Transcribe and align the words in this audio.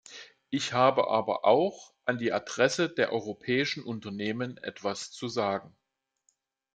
Ich 0.49 0.73
habe 0.73 1.09
aber 1.11 1.45
auch 1.45 1.93
an 2.05 2.17
die 2.17 2.33
Adresse 2.33 2.89
der 2.89 3.13
europäischen 3.13 3.83
Unternehmen 3.83 4.57
etwas 4.57 5.11
zu 5.11 5.27
sagen. 5.27 5.75